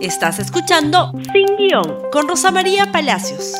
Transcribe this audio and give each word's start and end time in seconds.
Estás 0.00 0.38
escuchando 0.38 1.10
Sin 1.32 1.56
Guión 1.56 2.08
con 2.12 2.28
Rosa 2.28 2.52
María 2.52 2.92
Palacios. 2.92 3.54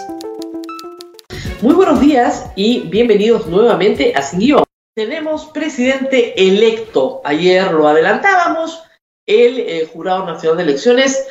Muy 1.63 1.75
buenos 1.75 2.01
días 2.01 2.47
y 2.55 2.83
bienvenidos 2.83 3.49
nuevamente 3.49 4.15
a 4.15 4.23
Sin 4.23 4.39
Guión. 4.39 4.63
Tenemos 4.95 5.47
presidente 5.47 6.41
electo. 6.41 7.21
Ayer 7.25 7.73
lo 7.73 7.89
adelantábamos. 7.89 8.85
El 9.27 9.59
eh, 9.59 9.91
Jurado 9.93 10.27
Nacional 10.27 10.59
de 10.59 10.63
Elecciones 10.63 11.27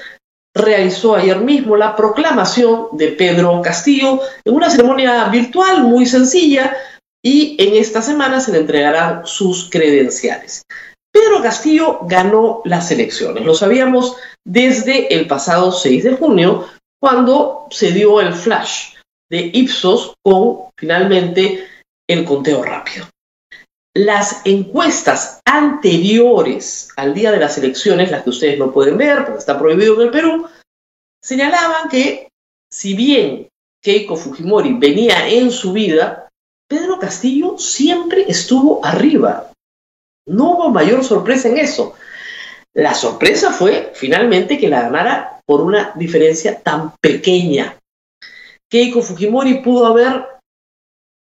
realizó 0.54 1.16
ayer 1.16 1.40
mismo 1.40 1.78
la 1.78 1.96
proclamación 1.96 2.90
de 2.92 3.08
Pedro 3.08 3.62
Castillo 3.62 4.20
en 4.44 4.54
una 4.54 4.70
ceremonia 4.70 5.30
virtual 5.30 5.84
muy 5.84 6.06
sencilla 6.06 6.76
y 7.24 7.56
en 7.60 7.78
esta 7.78 8.02
semana 8.02 8.42
se 8.42 8.52
le 8.52 8.58
entregarán 8.60 9.26
sus 9.26 9.70
credenciales. 9.70 10.64
Pedro 11.18 11.42
Castillo 11.42 12.00
ganó 12.04 12.62
las 12.64 12.92
elecciones. 12.92 13.44
Lo 13.44 13.56
sabíamos 13.56 14.18
desde 14.46 15.16
el 15.16 15.26
pasado 15.26 15.72
6 15.72 16.04
de 16.04 16.12
junio, 16.12 16.68
cuando 17.00 17.66
se 17.72 17.92
dio 17.92 18.22
el 18.22 18.34
flash 18.34 18.94
de 19.28 19.50
Ipsos 19.52 20.14
con 20.24 20.70
finalmente 20.78 21.68
el 22.08 22.24
conteo 22.24 22.62
rápido. 22.62 23.08
Las 23.96 24.46
encuestas 24.46 25.42
anteriores 25.44 26.90
al 26.96 27.16
día 27.16 27.32
de 27.32 27.40
las 27.40 27.58
elecciones, 27.58 28.12
las 28.12 28.22
que 28.22 28.30
ustedes 28.30 28.60
no 28.60 28.72
pueden 28.72 28.98
ver 28.98 29.26
porque 29.26 29.40
está 29.40 29.58
prohibido 29.58 29.96
en 29.96 30.02
el 30.02 30.12
Perú, 30.12 30.48
señalaban 31.20 31.90
que 31.90 32.30
si 32.72 32.94
bien 32.94 33.50
Keiko 33.82 34.18
Fujimori 34.18 34.74
venía 34.74 35.28
en 35.28 35.50
su 35.50 35.74
vida, 35.74 36.30
Pedro 36.70 37.00
Castillo 37.00 37.58
siempre 37.58 38.26
estuvo 38.28 38.86
arriba. 38.86 39.52
No 40.28 40.52
hubo 40.52 40.70
mayor 40.70 41.04
sorpresa 41.04 41.48
en 41.48 41.58
eso. 41.58 41.96
La 42.74 42.94
sorpresa 42.94 43.52
fue 43.52 43.92
finalmente 43.96 44.58
que 44.58 44.68
la 44.68 44.84
ganara 44.84 45.42
por 45.46 45.62
una 45.62 45.94
diferencia 45.96 46.60
tan 46.60 46.94
pequeña. 47.02 47.78
Keiko 48.70 49.02
Fujimori 49.02 49.62
pudo 49.62 49.86
haber, 49.86 50.26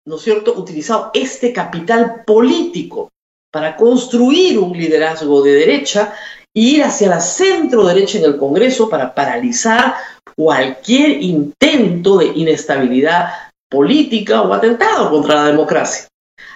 ¿no 0.07 0.17
es 0.17 0.23
cierto?, 0.23 0.55
utilizado 0.55 1.11
este 1.13 1.53
capital 1.53 2.25
político 2.27 3.11
para 3.53 3.77
construir 3.77 4.59
un 4.59 4.77
liderazgo 4.77 5.43
de 5.43 5.53
derecha 5.53 6.15
e 6.55 6.61
ir 6.61 6.83
hacia 6.83 7.09
la 7.09 7.21
centro 7.21 7.85
derecha 7.85 8.19
en 8.19 8.25
el 8.25 8.39
Congreso 8.39 8.89
para 8.89 9.15
paralizar 9.15 9.95
cualquier 10.35 11.23
intento 11.23 12.19
de 12.19 12.27
inestabilidad 12.27 13.31
política 13.71 14.43
o 14.43 14.55
atentado 14.55 15.11
contra 15.11 15.35
la 15.37 15.45
democracia. 15.45 16.09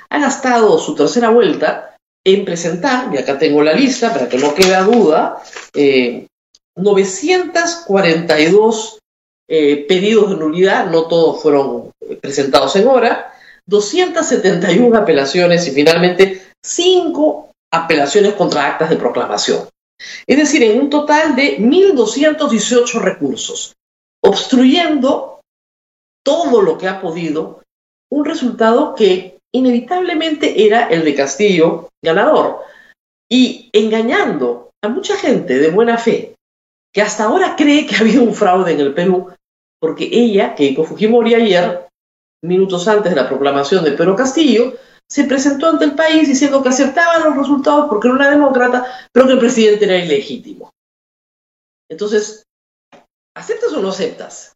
Ha 0.09 0.19
gastado 0.19 0.79
su 0.79 0.95
tercera 0.95 1.29
vuelta 1.29 1.91
en 2.25 2.45
presentar, 2.45 3.15
y 3.15 3.19
acá 3.19 3.39
tengo 3.39 3.63
la 3.63 3.73
lista 3.73 4.13
para 4.13 4.29
que 4.29 4.39
no 4.39 4.55
quede 4.55 4.77
duda, 4.85 5.41
942 6.77 8.99
eh, 9.49 9.73
eh, 9.73 9.77
pedidos 9.89 10.31
de 10.31 10.37
nulidad, 10.37 10.91
no 10.91 11.07
todos 11.07 11.43
fueron 11.43 11.93
presentados 12.21 12.77
en 12.77 12.89
hora, 12.89 13.33
271 13.67 14.97
apelaciones 14.97 15.67
y 15.67 15.71
finalmente 15.71 16.43
5 16.63 17.53
apelaciones 17.73 18.35
contra 18.35 18.67
actas 18.67 18.91
de 18.91 18.97
proclamación. 18.97 19.69
Es 20.27 20.37
decir, 20.37 20.63
en 20.63 20.81
un 20.81 20.91
total 20.91 21.37
de 21.37 21.59
1.218 21.59 23.01
recursos, 23.01 23.75
obstruyendo 24.23 25.41
todo 26.25 26.63
lo 26.63 26.79
que 26.79 26.89
ha 26.89 27.01
podido, 27.01 27.63
un 28.11 28.25
resultado 28.25 28.95
que 28.95 29.40
inevitablemente 29.55 30.67
era 30.67 30.89
el 30.89 31.05
de 31.05 31.15
Castillo 31.15 31.89
ganador 32.03 32.61
y 33.31 33.69
engañando 33.73 34.71
a 34.83 34.89
mucha 34.89 35.17
gente 35.17 35.59
de 35.59 35.71
buena 35.71 35.99
fe 35.99 36.35
que 36.93 37.03
hasta 37.03 37.25
ahora 37.25 37.55
cree 37.57 37.87
que 37.87 37.97
ha 37.97 38.01
habido 38.01 38.23
un 38.23 38.35
fraude 38.35 38.73
en 38.73 38.81
el 38.81 38.95
Perú 38.95 39.33
porque 39.81 40.09
ella, 40.13 40.55
Keiko 40.55 40.85
Fujimori 40.85 41.35
ayer, 41.35 41.89
minutos 42.45 42.87
antes 42.87 43.11
de 43.11 43.21
la 43.21 43.29
proclamación 43.29 43.83
de 43.85 43.93
Pedro 43.93 44.15
Castillo, 44.15 44.75
se 45.11 45.25
presentó 45.25 45.69
ante 45.69 45.85
el 45.85 45.95
país 45.95 46.29
diciendo 46.29 46.63
que 46.63 46.69
aceptaba 46.69 47.19
los 47.19 47.37
resultados 47.37 47.87
porque 47.89 48.09
era 48.09 48.17
una 48.17 48.31
demócrata, 48.31 48.87
pero 49.13 49.27
que 49.27 49.33
el 49.33 49.39
presidente 49.39 49.87
era 49.87 49.97
ilegítimo. 49.97 50.71
Entonces, 51.91 52.45
¿aceptas 53.35 53.73
o 53.73 53.81
no 53.81 53.89
aceptas? 53.89 54.53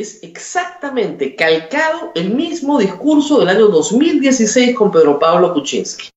Es 0.00 0.22
exactamente 0.22 1.36
calcado 1.36 2.12
el 2.14 2.30
mismo 2.34 2.78
discurso 2.78 3.38
del 3.38 3.50
año 3.50 3.68
2016 3.68 4.74
con 4.74 4.90
Pedro 4.90 5.18
Pablo 5.18 5.52
Kuczynski. 5.52 6.08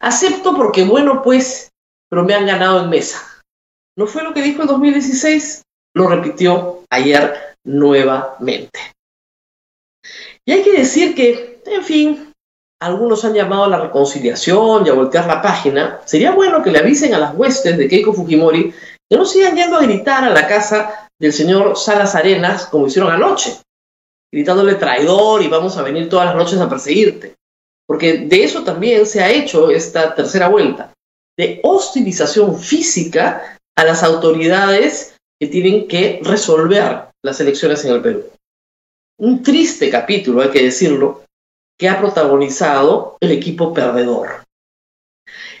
Acepto 0.00 0.56
porque, 0.56 0.84
bueno, 0.84 1.22
pues, 1.22 1.70
pero 2.08 2.24
me 2.24 2.34
han 2.34 2.46
ganado 2.46 2.82
en 2.82 2.90
mesa. 2.90 3.22
¿No 3.96 4.06
fue 4.06 4.22
lo 4.22 4.34
que 4.34 4.42
dijo 4.42 4.62
en 4.62 4.68
2016? 4.68 5.62
Lo 5.94 6.08
repitió 6.08 6.84
ayer 6.90 7.56
nuevamente. 7.64 8.80
Y 10.44 10.52
hay 10.52 10.62
que 10.62 10.72
decir 10.72 11.14
que, 11.14 11.62
en 11.66 11.84
fin, 11.84 12.32
algunos 12.80 13.24
han 13.24 13.34
llamado 13.34 13.64
a 13.64 13.68
la 13.68 13.80
reconciliación 13.80 14.86
y 14.86 14.88
a 14.88 14.94
voltear 14.94 15.26
la 15.26 15.42
página. 15.42 16.00
Sería 16.06 16.32
bueno 16.32 16.62
que 16.62 16.70
le 16.70 16.78
avisen 16.78 17.14
a 17.14 17.18
las 17.18 17.34
huestes 17.34 17.76
de 17.76 17.88
Keiko 17.88 18.12
Fujimori 18.12 18.72
que 19.08 19.16
no 19.16 19.24
sigan 19.24 19.56
yendo 19.56 19.76
a 19.76 19.82
gritar 19.82 20.24
a 20.24 20.30
la 20.30 20.46
casa 20.46 21.09
del 21.20 21.32
señor 21.32 21.76
Salas 21.76 22.14
Arenas, 22.14 22.66
como 22.66 22.86
hicieron 22.86 23.12
anoche, 23.12 23.58
gritándole 24.32 24.74
traidor 24.76 25.42
y 25.42 25.48
vamos 25.48 25.76
a 25.76 25.82
venir 25.82 26.08
todas 26.08 26.26
las 26.26 26.34
noches 26.34 26.58
a 26.58 26.68
perseguirte. 26.68 27.36
Porque 27.86 28.18
de 28.18 28.42
eso 28.42 28.64
también 28.64 29.04
se 29.04 29.22
ha 29.22 29.30
hecho 29.30 29.70
esta 29.70 30.14
tercera 30.14 30.48
vuelta, 30.48 30.92
de 31.36 31.60
hostilización 31.62 32.58
física 32.58 33.58
a 33.76 33.84
las 33.84 34.02
autoridades 34.02 35.16
que 35.38 35.48
tienen 35.48 35.86
que 35.86 36.20
resolver 36.22 37.08
las 37.22 37.40
elecciones 37.40 37.84
en 37.84 37.94
el 37.94 38.02
Perú. 38.02 38.24
Un 39.18 39.42
triste 39.42 39.90
capítulo, 39.90 40.40
hay 40.40 40.50
que 40.50 40.62
decirlo, 40.62 41.24
que 41.78 41.88
ha 41.88 41.98
protagonizado 41.98 43.16
el 43.20 43.32
equipo 43.32 43.74
perdedor. 43.74 44.44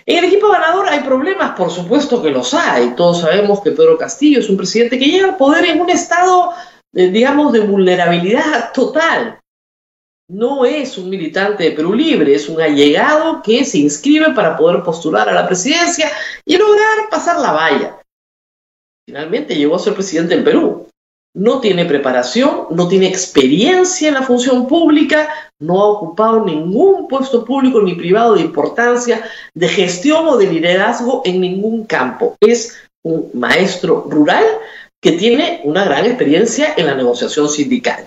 En 0.06 0.18
el 0.18 0.24
equipo 0.24 0.48
ganador 0.48 0.88
hay 0.88 1.00
problemas, 1.00 1.56
por 1.56 1.70
supuesto 1.70 2.22
que 2.22 2.30
los 2.30 2.54
hay. 2.54 2.94
Todos 2.94 3.20
sabemos 3.20 3.60
que 3.60 3.72
Pedro 3.72 3.98
Castillo 3.98 4.40
es 4.40 4.48
un 4.48 4.56
presidente 4.56 4.98
que 4.98 5.06
llega 5.06 5.28
al 5.28 5.36
poder 5.36 5.66
en 5.66 5.80
un 5.80 5.90
estado, 5.90 6.52
eh, 6.94 7.08
digamos, 7.10 7.52
de 7.52 7.60
vulnerabilidad 7.60 8.72
total. 8.72 9.38
No 10.28 10.64
es 10.64 10.96
un 10.96 11.10
militante 11.10 11.64
de 11.64 11.72
Perú 11.72 11.92
Libre, 11.92 12.34
es 12.34 12.48
un 12.48 12.60
allegado 12.60 13.42
que 13.42 13.64
se 13.64 13.78
inscribe 13.78 14.32
para 14.32 14.56
poder 14.56 14.82
postular 14.82 15.28
a 15.28 15.34
la 15.34 15.46
presidencia 15.46 16.10
y 16.44 16.56
lograr 16.56 17.08
pasar 17.10 17.40
la 17.40 17.52
valla. 17.52 18.00
Finalmente 19.06 19.56
llegó 19.56 19.74
a 19.74 19.80
ser 19.80 19.94
presidente 19.94 20.34
en 20.34 20.44
Perú 20.44 20.79
no 21.34 21.60
tiene 21.60 21.84
preparación, 21.84 22.66
no 22.70 22.88
tiene 22.88 23.06
experiencia 23.06 24.08
en 24.08 24.14
la 24.14 24.22
función 24.22 24.66
pública, 24.66 25.28
no 25.60 25.80
ha 25.80 25.86
ocupado 25.88 26.44
ningún 26.44 27.06
puesto 27.06 27.44
público 27.44 27.80
ni 27.80 27.94
privado 27.94 28.34
de 28.34 28.40
importancia, 28.40 29.22
de 29.54 29.68
gestión 29.68 30.26
o 30.26 30.36
de 30.36 30.46
liderazgo 30.46 31.22
en 31.24 31.40
ningún 31.40 31.84
campo. 31.84 32.36
Es 32.40 32.76
un 33.02 33.30
maestro 33.34 34.06
rural 34.08 34.44
que 35.00 35.12
tiene 35.12 35.60
una 35.64 35.84
gran 35.84 36.04
experiencia 36.04 36.74
en 36.76 36.86
la 36.86 36.94
negociación 36.94 37.48
sindical. 37.48 38.06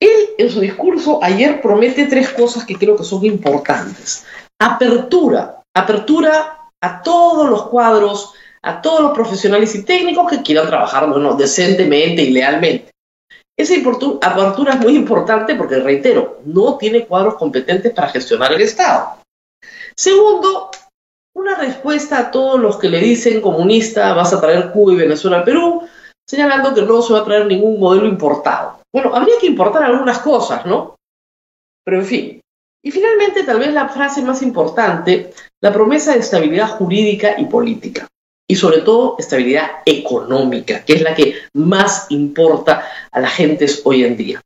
Él, 0.00 0.28
en 0.38 0.50
su 0.50 0.60
discurso, 0.60 1.20
ayer 1.22 1.62
promete 1.62 2.06
tres 2.06 2.28
cosas 2.30 2.64
que 2.64 2.76
creo 2.76 2.96
que 2.96 3.04
son 3.04 3.24
importantes. 3.24 4.26
Apertura, 4.60 5.62
apertura 5.74 6.70
a 6.80 7.02
todos 7.02 7.48
los 7.48 7.66
cuadros 7.66 8.34
a 8.64 8.80
todos 8.80 9.02
los 9.02 9.12
profesionales 9.12 9.74
y 9.74 9.84
técnicos 9.84 10.30
que 10.30 10.42
quieran 10.42 10.66
trabajar 10.66 11.08
bueno, 11.08 11.34
decentemente 11.34 12.22
y 12.22 12.30
lealmente. 12.30 12.90
Esa 13.56 13.74
apertura 13.76 14.72
es 14.72 14.80
muy 14.80 14.96
importante 14.96 15.54
porque, 15.54 15.76
reitero, 15.76 16.40
no 16.46 16.76
tiene 16.76 17.06
cuadros 17.06 17.34
competentes 17.34 17.92
para 17.92 18.08
gestionar 18.08 18.52
el 18.52 18.62
Estado. 18.62 19.18
Segundo, 19.94 20.70
una 21.36 21.54
respuesta 21.56 22.18
a 22.18 22.30
todos 22.30 22.58
los 22.58 22.78
que 22.78 22.88
le 22.88 22.98
dicen 23.00 23.40
comunista, 23.40 24.14
vas 24.14 24.32
a 24.32 24.40
traer 24.40 24.72
Cuba 24.72 24.94
y 24.94 24.96
Venezuela 24.96 25.38
al 25.38 25.44
Perú, 25.44 25.86
señalando 26.26 26.74
que 26.74 26.82
no 26.82 27.02
se 27.02 27.12
va 27.12 27.20
a 27.20 27.24
traer 27.24 27.46
ningún 27.46 27.78
modelo 27.78 28.06
importado. 28.06 28.80
Bueno, 28.92 29.14
habría 29.14 29.34
que 29.40 29.46
importar 29.46 29.84
algunas 29.84 30.18
cosas, 30.20 30.64
¿no? 30.64 30.96
Pero 31.84 31.98
en 31.98 32.06
fin. 32.06 32.40
Y 32.82 32.90
finalmente, 32.90 33.44
tal 33.44 33.58
vez 33.58 33.72
la 33.72 33.88
frase 33.88 34.22
más 34.22 34.42
importante, 34.42 35.32
la 35.62 35.72
promesa 35.72 36.12
de 36.12 36.20
estabilidad 36.20 36.70
jurídica 36.70 37.38
y 37.38 37.44
política 37.44 38.08
y 38.48 38.56
sobre 38.56 38.78
todo 38.78 39.16
estabilidad 39.18 39.70
económica, 39.86 40.84
que 40.84 40.94
es 40.94 41.02
la 41.02 41.14
que 41.14 41.36
más 41.54 42.06
importa 42.10 42.86
a 43.10 43.20
la 43.20 43.28
gente 43.28 43.66
hoy 43.84 44.04
en 44.04 44.16
día. 44.16 44.40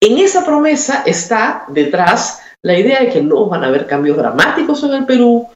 En 0.00 0.18
esa 0.18 0.44
promesa 0.44 1.02
está 1.06 1.64
detrás 1.68 2.40
la 2.62 2.78
idea 2.78 3.00
de 3.00 3.10
que 3.10 3.22
no 3.22 3.46
van 3.46 3.64
a 3.64 3.68
haber 3.68 3.86
cambios 3.86 4.16
dramáticos 4.16 4.82
en 4.84 4.94
el 4.94 5.06
Perú, 5.06 5.48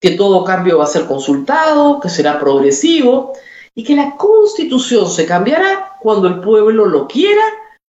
que 0.00 0.12
todo 0.12 0.44
cambio 0.44 0.78
va 0.78 0.84
a 0.84 0.88
ser 0.88 1.06
consultado, 1.06 2.00
que 2.00 2.08
será 2.08 2.38
progresivo 2.38 3.32
y 3.74 3.84
que 3.84 3.94
la 3.94 4.16
constitución 4.16 5.10
se 5.10 5.26
cambiará 5.26 5.96
cuando 6.00 6.28
el 6.28 6.40
pueblo 6.40 6.86
lo 6.86 7.06
quiera 7.08 7.42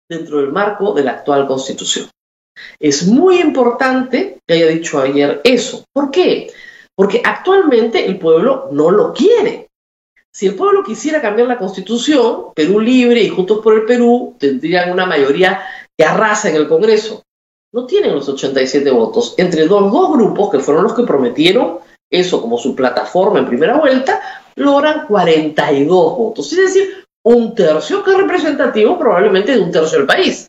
dentro 0.08 0.38
del 0.38 0.52
marco 0.52 0.92
de 0.92 1.04
la 1.04 1.12
actual 1.12 1.46
constitución. 1.46 2.08
Es 2.78 3.06
muy 3.06 3.40
importante 3.40 4.38
que 4.46 4.54
haya 4.54 4.66
dicho 4.66 5.00
ayer 5.00 5.40
eso. 5.44 5.84
¿Por 5.92 6.10
qué? 6.10 6.50
Porque 6.96 7.22
actualmente 7.24 8.06
el 8.06 8.18
pueblo 8.18 8.68
no 8.72 8.90
lo 8.90 9.12
quiere. 9.12 9.68
Si 10.34 10.46
el 10.46 10.54
pueblo 10.54 10.82
quisiera 10.82 11.20
cambiar 11.20 11.48
la 11.48 11.58
constitución, 11.58 12.52
Perú 12.54 12.80
Libre 12.80 13.22
y 13.22 13.28
Juntos 13.28 13.60
por 13.62 13.74
el 13.74 13.84
Perú 13.84 14.34
tendrían 14.38 14.90
una 14.90 15.04
mayoría 15.04 15.60
que 15.96 16.04
arrasa 16.04 16.48
en 16.48 16.56
el 16.56 16.68
Congreso. 16.68 17.22
No 17.74 17.86
tienen 17.86 18.14
los 18.14 18.28
87 18.28 18.90
votos. 18.90 19.34
Entre 19.36 19.66
los 19.66 19.92
dos 19.92 20.12
grupos, 20.12 20.50
que 20.50 20.58
fueron 20.58 20.84
los 20.84 20.94
que 20.94 21.04
prometieron 21.04 21.78
eso 22.10 22.40
como 22.40 22.58
su 22.58 22.74
plataforma 22.74 23.38
en 23.38 23.46
primera 23.46 23.78
vuelta, 23.78 24.20
logran 24.56 25.06
42 25.06 26.16
votos. 26.16 26.52
Es 26.52 26.58
decir, 26.58 27.04
un 27.24 27.54
tercio 27.54 28.02
que 28.02 28.10
es 28.10 28.16
representativo 28.16 28.98
probablemente 28.98 29.52
de 29.52 29.60
un 29.60 29.70
tercio 29.70 29.98
del 29.98 30.06
país, 30.06 30.46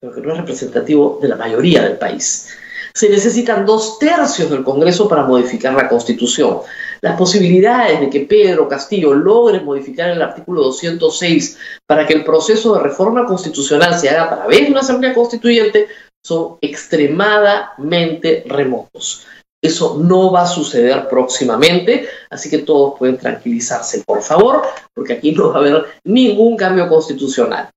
pero 0.00 0.12
que 0.12 0.20
no 0.20 0.32
es 0.32 0.38
representativo 0.38 1.18
de 1.22 1.28
la 1.28 1.36
mayoría 1.36 1.82
del 1.82 1.96
país. 1.96 2.48
Se 2.94 3.08
necesitan 3.08 3.66
dos 3.66 3.98
tercios 3.98 4.48
del 4.50 4.62
Congreso 4.62 5.08
para 5.08 5.24
modificar 5.24 5.74
la 5.74 5.88
Constitución 5.88 6.60
las 7.04 7.18
posibilidades 7.18 8.00
de 8.00 8.08
que 8.08 8.20
Pedro 8.20 8.66
Castillo 8.66 9.12
logre 9.12 9.60
modificar 9.60 10.08
el 10.08 10.22
artículo 10.22 10.62
206 10.62 11.58
para 11.86 12.06
que 12.06 12.14
el 12.14 12.24
proceso 12.24 12.74
de 12.74 12.82
reforma 12.82 13.26
constitucional 13.26 13.94
se 13.94 14.08
haga 14.08 14.22
a 14.24 14.36
través 14.36 14.62
de 14.62 14.70
una 14.70 14.80
asamblea 14.80 15.12
constituyente 15.12 15.86
son 16.24 16.56
extremadamente 16.62 18.44
remotos. 18.46 19.26
Eso 19.62 19.98
no 20.02 20.32
va 20.32 20.44
a 20.44 20.46
suceder 20.46 21.06
próximamente, 21.06 22.08
así 22.30 22.48
que 22.48 22.58
todos 22.58 22.98
pueden 22.98 23.18
tranquilizarse, 23.18 24.02
por 24.06 24.22
favor, 24.22 24.62
porque 24.94 25.12
aquí 25.12 25.32
no 25.32 25.50
va 25.50 25.56
a 25.56 25.58
haber 25.58 25.84
ningún 26.04 26.56
cambio 26.56 26.88
constitucional. 26.88 27.68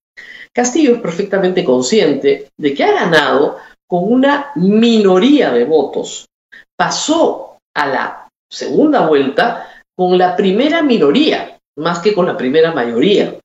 Castillo 0.54 0.96
es 0.96 1.02
perfectamente 1.02 1.66
consciente 1.66 2.48
de 2.58 2.74
que 2.74 2.84
ha 2.86 2.94
ganado 2.94 3.58
con 3.88 4.12
una 4.12 4.52
minoría 4.56 5.52
de 5.52 5.66
votos. 5.66 6.28
Pasó 6.76 7.58
a 7.74 7.88
la 7.88 8.28
segunda 8.50 9.08
vuelta 9.08 9.68
con 9.96 10.18
la 10.18 10.36
primera 10.36 10.84
minoría, 10.84 11.58
más 11.78 12.00
que 12.00 12.14
con 12.14 12.26
la 12.26 12.38
primera 12.38 12.74
mayoría. 12.74 13.40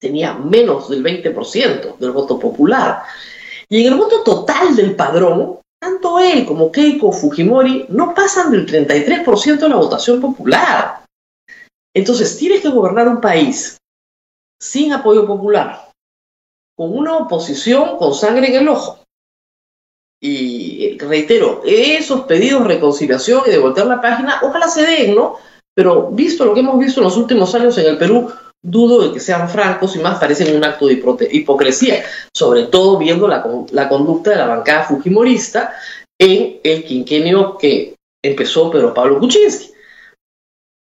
Tenía 0.00 0.34
menos 0.34 0.88
del 0.88 1.04
20% 1.04 1.98
del 1.98 2.10
voto 2.10 2.38
popular. 2.38 3.02
Y 3.68 3.86
en 3.86 3.92
el 3.92 3.98
voto 3.98 4.22
total 4.22 4.74
del 4.74 4.96
padrón, 4.96 5.60
tanto 5.80 6.18
él 6.18 6.44
como 6.46 6.72
Keiko 6.72 7.12
Fujimori 7.12 7.86
no 7.90 8.14
pasan 8.14 8.50
del 8.50 8.66
33% 8.66 9.58
de 9.58 9.68
la 9.68 9.76
votación 9.76 10.20
popular. 10.20 11.04
Entonces, 11.94 12.36
tienes 12.38 12.62
que 12.62 12.68
gobernar 12.68 13.08
un 13.08 13.20
país 13.20 13.78
sin 14.60 14.92
apoyo 14.92 15.26
popular, 15.26 15.90
con 16.76 16.96
una 16.96 17.16
oposición 17.16 17.98
con 17.98 18.14
sangre 18.14 18.48
en 18.48 18.62
el 18.62 18.68
ojo, 18.68 19.01
y 20.24 20.96
reitero, 20.98 21.62
esos 21.66 22.20
pedidos 22.22 22.62
de 22.62 22.74
reconciliación 22.74 23.42
y 23.44 23.50
de 23.50 23.58
voltear 23.58 23.88
la 23.88 24.00
página, 24.00 24.38
ojalá 24.42 24.68
se 24.68 24.82
den, 24.82 25.16
¿no? 25.16 25.36
Pero 25.74 26.10
visto 26.12 26.44
lo 26.44 26.54
que 26.54 26.60
hemos 26.60 26.78
visto 26.78 27.00
en 27.00 27.04
los 27.04 27.16
últimos 27.16 27.52
años 27.56 27.76
en 27.78 27.86
el 27.86 27.98
Perú, 27.98 28.30
dudo 28.62 29.02
de 29.02 29.12
que 29.12 29.18
sean 29.18 29.48
francos 29.48 29.96
y 29.96 29.98
más 29.98 30.20
parecen 30.20 30.56
un 30.56 30.64
acto 30.64 30.86
de 30.86 31.02
hipocresía, 31.32 32.04
sobre 32.32 32.66
todo 32.66 32.98
viendo 32.98 33.26
la, 33.26 33.44
la 33.72 33.88
conducta 33.88 34.30
de 34.30 34.36
la 34.36 34.46
bancada 34.46 34.84
fujimorista 34.84 35.74
en 36.20 36.60
el 36.62 36.84
quinquenio 36.84 37.58
que 37.58 37.96
empezó 38.24 38.70
Pedro 38.70 38.94
Pablo 38.94 39.18
Kuczynski. 39.18 39.72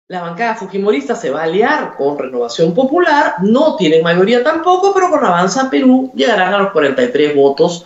La 0.10 0.22
bancada 0.22 0.56
fujimorista 0.56 1.16
se 1.16 1.30
va 1.30 1.42
a 1.42 1.44
aliar 1.44 1.96
con 1.96 2.18
Renovación 2.18 2.74
Popular, 2.74 3.36
no 3.44 3.76
tienen 3.76 4.02
mayoría 4.02 4.44
tampoco, 4.44 4.96
pero 4.96 5.12
con 5.12 5.24
Avanza 5.24 5.70
Perú 5.70 6.12
llegarán 6.16 6.56
a 6.56 6.60
los 6.60 6.72
43 6.72 7.36
votos 7.36 7.86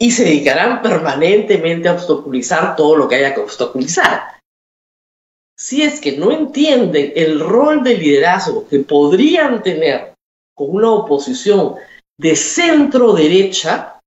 y 0.00 0.10
se 0.10 0.24
dedicarán 0.24 0.82
permanentemente 0.82 1.88
a 1.88 1.94
obstaculizar 1.94 2.76
todo 2.76 2.96
lo 2.96 3.08
que 3.08 3.16
haya 3.16 3.34
que 3.34 3.40
obstaculizar. 3.40 4.34
Si 5.56 5.82
es 5.82 6.00
que 6.00 6.16
no 6.16 6.32
entienden 6.32 7.12
el 7.14 7.38
rol 7.38 7.84
de 7.84 7.96
liderazgo 7.96 8.66
que 8.66 8.80
podrían 8.80 9.62
tener 9.62 10.14
con 10.54 10.70
una 10.70 10.90
oposición 10.90 11.76
de 12.18 12.34
centro 12.34 13.12
derecha, 13.12 14.00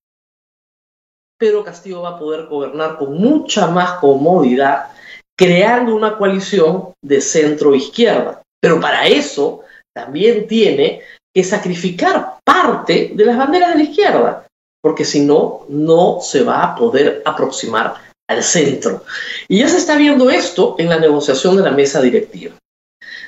Pedro 1.39 1.63
Castillo 1.63 2.01
va 2.01 2.09
a 2.09 2.19
poder 2.19 2.47
gobernar 2.47 2.97
con 2.97 3.13
mucha 3.13 3.67
más 3.67 3.99
comodidad, 3.99 4.91
creando 5.37 5.95
una 5.95 6.17
coalición 6.17 6.93
de 7.01 7.21
centro 7.21 7.75
izquierda. 7.75 8.41
Pero 8.59 8.81
para 8.81 9.07
eso 9.07 9.61
también 9.95 10.47
tiene 10.47 11.01
que 11.33 11.43
sacrificar 11.43 12.39
parte 12.43 13.11
de 13.13 13.25
las 13.25 13.37
banderas 13.37 13.69
de 13.69 13.83
la 13.83 13.89
izquierda 13.89 14.46
porque 14.87 15.03
si 15.03 15.19
no, 15.19 15.65
no 15.67 16.19
se 16.21 16.43
va 16.43 16.63
a 16.63 16.73
poder 16.73 17.21
aproximar 17.25 17.95
al 18.29 18.41
centro. 18.41 19.03
Y 19.49 19.59
ya 19.59 19.67
se 19.67 19.75
está 19.75 19.97
viendo 19.97 20.29
esto 20.29 20.77
en 20.77 20.87
la 20.87 20.97
negociación 20.97 21.57
de 21.57 21.63
la 21.63 21.71
mesa 21.71 22.01
directiva. 22.01 22.55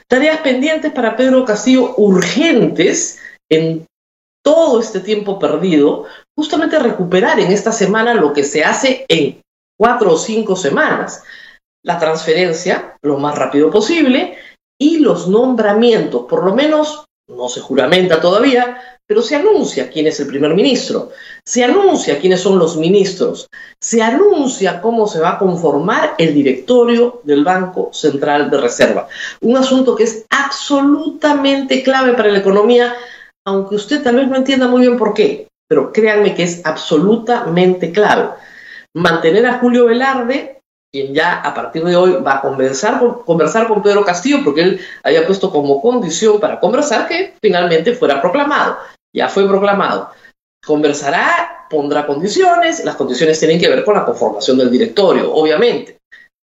Tareas 0.08 0.40
pendientes 0.40 0.94
para 0.94 1.18
Pedro 1.18 1.44
Castillo 1.44 1.96
urgentes 1.98 3.20
en 3.52 3.86
todo 4.42 4.80
este 4.80 5.02
tiempo 5.02 5.38
perdido, 5.38 6.06
justamente 6.34 6.80
recuperar 6.80 7.42
en 7.42 7.52
esta 7.52 7.74
semana 7.74 8.14
lo 8.14 8.32
que 8.32 8.46
se 8.46 8.64
hace 8.64 9.04
en 9.10 9.42
cuatro 9.78 10.14
o 10.14 10.18
cinco 10.18 10.56
semanas. 10.56 11.24
La 11.84 12.00
transferencia 12.00 12.96
lo 13.02 13.18
más 13.18 13.38
rápido 13.38 13.70
posible 13.70 14.38
y 14.80 15.00
los 15.00 15.28
nombramientos, 15.28 16.26
por 16.30 16.46
lo 16.46 16.56
menos 16.56 17.04
no 17.30 17.48
se 17.48 17.62
juramenta 17.62 18.20
todavía, 18.20 18.82
pero 19.06 19.22
se 19.22 19.36
anuncia 19.36 19.90
quién 19.90 20.08
es 20.08 20.20
el 20.20 20.28
primer 20.28 20.54
ministro, 20.54 21.12
se 21.44 21.64
anuncia 21.64 22.20
quiénes 22.20 22.42
son 22.42 22.60
los 22.60 22.78
ministros, 22.78 23.50
se 23.80 24.04
anuncia 24.04 24.82
cómo 24.82 25.08
se 25.08 25.20
va 25.20 25.32
a 25.32 25.40
conformar 25.40 26.16
el 26.18 26.34
directorio 26.34 27.22
del 27.24 27.44
Banco 27.44 27.90
Central 27.92 28.50
de 28.52 28.62
Reserva. 28.62 29.08
Un 29.42 29.58
asunto 29.58 29.96
que 29.96 30.04
es 30.04 30.26
absolutamente 30.30 31.82
clave 31.82 32.14
para 32.14 32.32
la 32.32 32.40
economía, 32.40 32.94
aunque 33.46 33.76
usted 33.76 34.04
tal 34.04 34.18
vez 34.18 34.28
no 34.28 34.36
entienda 34.36 34.68
muy 34.68 34.82
bien 34.82 34.98
por 34.98 35.14
qué, 35.14 35.48
pero 35.68 35.92
créanme 35.92 36.36
que 36.36 36.44
es 36.44 36.62
absolutamente 36.64 37.92
clave. 37.92 38.30
Mantener 38.94 39.46
a 39.46 39.60
Julio 39.60 39.86
Velarde 39.86 40.59
quien 40.92 41.14
ya 41.14 41.42
a 41.42 41.54
partir 41.54 41.84
de 41.84 41.96
hoy 41.96 42.14
va 42.22 42.38
a 42.38 42.42
conversar, 42.42 43.02
conversar 43.26 43.68
con 43.68 43.84
Pedro 43.84 44.04
Castillo, 44.04 44.40
porque 44.44 44.62
él 44.62 44.82
había 45.04 45.26
puesto 45.26 45.52
como 45.52 45.82
condición 45.82 46.40
para 46.40 46.60
conversar 46.60 47.08
que 47.08 47.36
finalmente 47.42 47.94
fuera 47.94 48.22
proclamado 48.22 48.78
ya 49.14 49.30
fue 49.30 49.48
proclamado. 49.48 50.12
Conversará, 50.66 51.68
pondrá 51.70 52.06
condiciones, 52.06 52.84
las 52.84 52.96
condiciones 52.96 53.40
tienen 53.40 53.60
que 53.60 53.70
ver 53.70 53.84
con 53.84 53.96
la 53.96 54.06
conformación 54.06 54.58
del 54.58 54.72
directorio, 54.72 55.34
obviamente. 55.34 55.98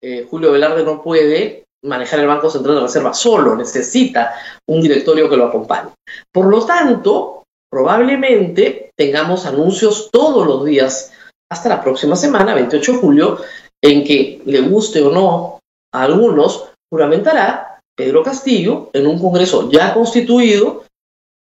Eh, 0.02 0.28
Julio 0.30 0.52
Velarde 0.52 0.84
no 0.84 1.02
puede 1.02 1.64
manejar 1.86 2.20
el 2.20 2.28
Banco 2.28 2.50
Central 2.50 2.76
de 2.76 2.82
Reserva 2.82 3.14
solo, 3.14 3.56
necesita 3.56 4.34
un 4.70 4.82
directorio 4.82 5.30
que 5.30 5.38
lo 5.38 5.46
acompañe. 5.46 5.92
Por 6.32 6.48
lo 6.48 6.66
tanto, 6.66 7.44
probablemente 7.72 8.92
tengamos 8.98 9.46
anuncios 9.46 10.10
todos 10.12 10.46
los 10.46 10.66
días 10.66 11.12
hasta 11.52 11.70
la 11.70 11.82
próxima 11.82 12.16
semana, 12.16 12.56
28 12.56 12.94
de 12.94 12.98
julio, 12.98 13.40
en 13.84 14.04
que 14.04 14.42
le 14.46 14.62
guste 14.62 15.02
o 15.02 15.12
no 15.12 15.60
a 15.94 16.04
algunos, 16.04 16.72
juramentará 16.90 17.80
Pedro 17.96 18.24
Castillo 18.24 18.90
en 18.94 19.06
un 19.06 19.20
Congreso 19.20 19.70
ya 19.70 19.94
constituido 19.94 20.86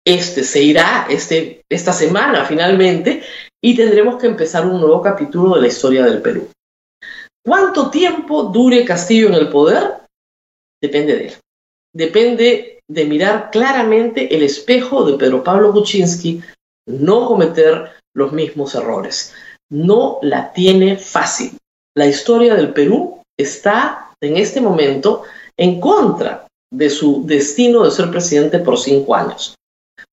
este 0.05 0.43
se 0.43 0.63
irá 0.63 1.05
este, 1.09 1.61
esta 1.69 1.93
semana 1.93 2.43
finalmente 2.45 3.21
y 3.63 3.75
tendremos 3.75 4.19
que 4.19 4.27
empezar 4.27 4.65
un 4.65 4.81
nuevo 4.81 5.01
capítulo 5.01 5.55
de 5.55 5.61
la 5.61 5.67
historia 5.67 6.03
del 6.03 6.21
Perú. 6.21 6.49
¿Cuánto 7.45 7.89
tiempo 7.91 8.43
dure 8.43 8.83
Castillo 8.83 9.27
en 9.27 9.35
el 9.35 9.49
poder? 9.49 10.01
Depende 10.81 11.15
de 11.15 11.27
él. 11.27 11.33
Depende 11.93 12.79
de 12.89 13.05
mirar 13.05 13.51
claramente 13.51 14.35
el 14.35 14.43
espejo 14.43 15.05
de 15.05 15.17
Pedro 15.17 15.43
Pablo 15.43 15.71
Kuczynski, 15.71 16.41
no 16.87 17.27
cometer 17.27 17.91
los 18.15 18.31
mismos 18.31 18.73
errores. 18.75 19.33
No 19.69 20.19
la 20.23 20.51
tiene 20.51 20.97
fácil. 20.97 21.57
La 21.95 22.07
historia 22.07 22.55
del 22.55 22.73
Perú 22.73 23.21
está 23.37 24.13
en 24.21 24.37
este 24.37 24.61
momento 24.61 25.23
en 25.57 25.81
contra 25.81 26.47
de 26.71 26.89
su 26.89 27.25
destino 27.25 27.83
de 27.83 27.91
ser 27.91 28.09
presidente 28.09 28.59
por 28.59 28.77
cinco 28.77 29.13
años. 29.13 29.55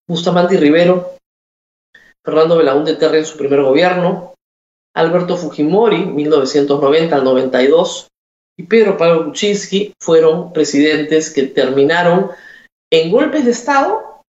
Bustamante 0.09 0.57
Rivero, 0.57 1.17
Fernando 2.25 2.57
Belaúnde 2.57 2.97
Terry 2.97 3.19
en 3.19 3.27
su 3.27 3.37
primer 3.37 3.63
gobierno, 3.63 4.35
Alberto 4.97 5.37
Fujimori, 5.37 6.05
1990 6.05 7.15
al 7.15 7.23
92, 7.23 8.09
y 8.59 8.65
Pedro 8.65 8.97
Pablo 8.99 9.27
Kuczynski 9.27 9.95
fueron 10.03 10.53
presidentes 10.53 11.31
que 11.31 11.45
terminaron 11.45 12.31
en 12.91 13.13
golpes 13.13 13.45
de 13.45 13.53
Estado 13.53 14.23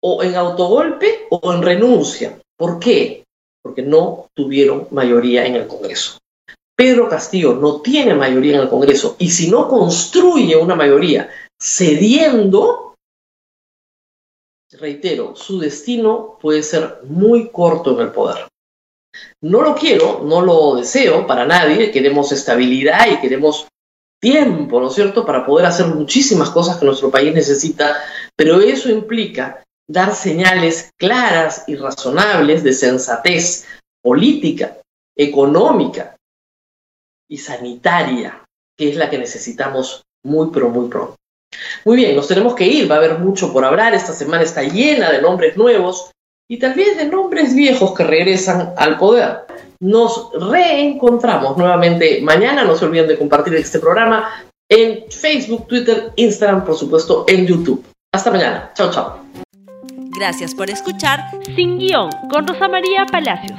o 0.00 0.22
en 0.22 0.36
autogolpe 0.36 1.26
o 1.30 1.52
en 1.52 1.62
renuncia. 1.62 2.38
¿Por 2.56 2.78
qué? 2.78 3.24
Porque 3.60 3.82
no 3.82 4.28
tuvieron 4.36 4.86
mayoría 4.92 5.46
en 5.46 5.56
el 5.56 5.66
Congreso. 5.66 6.19
Pedro 6.80 7.10
Castillo 7.10 7.52
no 7.56 7.82
tiene 7.82 8.14
mayoría 8.14 8.54
en 8.54 8.62
el 8.62 8.70
Congreso 8.70 9.14
y 9.18 9.28
si 9.28 9.50
no 9.50 9.68
construye 9.68 10.56
una 10.56 10.74
mayoría 10.74 11.28
cediendo, 11.60 12.94
reitero, 14.72 15.36
su 15.36 15.58
destino 15.58 16.38
puede 16.40 16.62
ser 16.62 17.00
muy 17.06 17.50
corto 17.50 17.92
en 17.92 18.06
el 18.06 18.12
poder. 18.12 18.48
No 19.42 19.60
lo 19.60 19.74
quiero, 19.74 20.22
no 20.24 20.40
lo 20.40 20.76
deseo 20.76 21.26
para 21.26 21.44
nadie, 21.44 21.90
queremos 21.90 22.32
estabilidad 22.32 23.10
y 23.12 23.20
queremos 23.20 23.68
tiempo, 24.18 24.80
¿no 24.80 24.88
es 24.88 24.94
cierto?, 24.94 25.26
para 25.26 25.44
poder 25.44 25.66
hacer 25.66 25.84
muchísimas 25.88 26.48
cosas 26.48 26.78
que 26.78 26.86
nuestro 26.86 27.10
país 27.10 27.34
necesita, 27.34 28.02
pero 28.34 28.58
eso 28.62 28.88
implica 28.88 29.62
dar 29.86 30.14
señales 30.14 30.88
claras 30.98 31.64
y 31.66 31.76
razonables 31.76 32.64
de 32.64 32.72
sensatez 32.72 33.66
política, 34.02 34.78
económica 35.14 36.16
y 37.30 37.38
sanitaria, 37.38 38.44
que 38.76 38.90
es 38.90 38.96
la 38.96 39.08
que 39.08 39.18
necesitamos 39.18 40.02
muy, 40.24 40.48
pero 40.52 40.68
muy 40.68 40.88
pronto. 40.88 41.16
Muy 41.84 41.96
bien, 41.96 42.16
nos 42.16 42.28
tenemos 42.28 42.54
que 42.54 42.66
ir, 42.66 42.90
va 42.90 42.96
a 42.96 42.98
haber 42.98 43.18
mucho 43.18 43.52
por 43.52 43.64
hablar, 43.64 43.94
esta 43.94 44.12
semana 44.12 44.42
está 44.42 44.62
llena 44.62 45.10
de 45.10 45.22
nombres 45.22 45.56
nuevos 45.56 46.10
y 46.48 46.58
también 46.58 46.96
de 46.96 47.06
nombres 47.06 47.54
viejos 47.54 47.94
que 47.94 48.04
regresan 48.04 48.74
al 48.76 48.98
poder. 48.98 49.46
Nos 49.80 50.30
reencontramos 50.32 51.56
nuevamente 51.56 52.20
mañana, 52.22 52.64
no 52.64 52.76
se 52.76 52.84
olviden 52.84 53.08
de 53.08 53.18
compartir 53.18 53.54
este 53.54 53.78
programa 53.78 54.44
en 54.68 55.10
Facebook, 55.10 55.66
Twitter, 55.66 56.12
Instagram, 56.16 56.64
por 56.64 56.76
supuesto, 56.76 57.24
en 57.26 57.46
YouTube. 57.46 57.84
Hasta 58.12 58.30
mañana, 58.30 58.72
chao, 58.74 58.90
chao. 58.90 59.20
Gracias 60.18 60.54
por 60.54 60.68
escuchar 60.68 61.20
Sin 61.56 61.78
Guión 61.78 62.10
con 62.30 62.46
Rosa 62.46 62.68
María 62.68 63.06
Palacios. 63.06 63.58